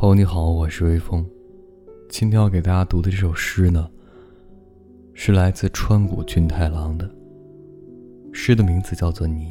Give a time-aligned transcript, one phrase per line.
[0.00, 1.22] 朋友你好，我是微风。
[2.08, 3.86] 今天要给大家读的这首诗呢，
[5.12, 7.06] 是来自川谷俊太郎的。
[8.32, 9.44] 诗的名字叫做《你》。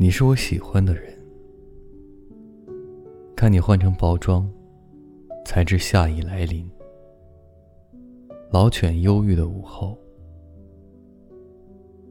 [0.00, 1.12] 你是我喜欢的人，
[3.34, 4.48] 看你换成包装，
[5.44, 6.70] 才知夏已来临。
[8.52, 9.98] 老犬忧郁的午后，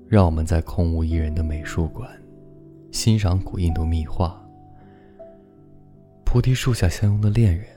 [0.05, 2.11] 让我们在空无一人的美术馆，
[2.91, 4.45] 欣赏古印度密画。
[6.25, 7.67] 菩提树下相拥的恋人，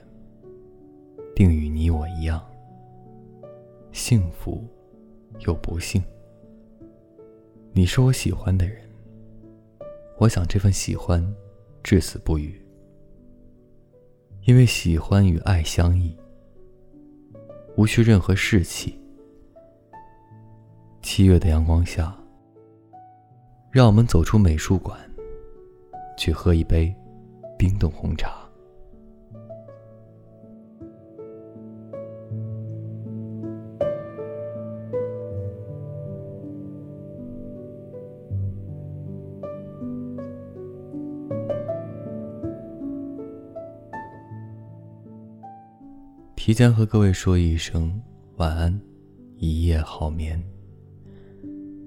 [1.33, 2.45] 定与你我一样，
[3.93, 4.61] 幸福
[5.47, 6.03] 又不幸。
[7.71, 8.90] 你是我喜欢的人。
[10.21, 11.19] 我想这份喜欢，
[11.81, 12.63] 至死不渝，
[14.43, 16.15] 因为喜欢与爱相依，
[17.75, 19.01] 无需任何士气。
[21.01, 22.15] 七月的阳光下，
[23.71, 24.95] 让我们走出美术馆，
[26.15, 26.95] 去喝一杯
[27.57, 28.40] 冰冻红茶。
[46.43, 48.01] 提前和各位说一声
[48.37, 48.81] 晚安，
[49.37, 50.41] 一夜好眠。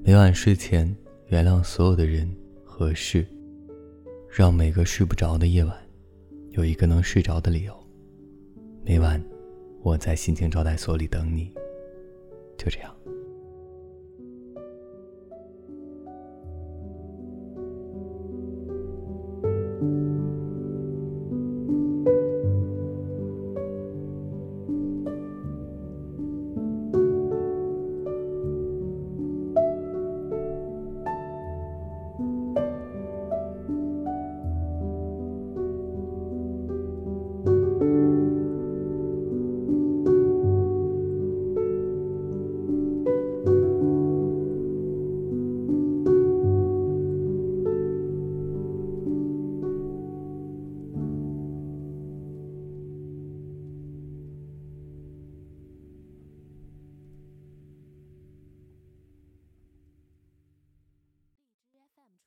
[0.04, 0.96] 每晚睡前
[1.26, 2.32] 原谅所有的人
[2.64, 3.26] 和事，
[4.30, 5.76] 让每个睡不着的夜晚
[6.50, 7.76] 有一个能睡着的理由。
[8.84, 9.20] 每晚
[9.82, 11.52] 我在心情招待所里等你，
[12.56, 12.96] 就这样。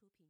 [0.08, 0.28] 出品。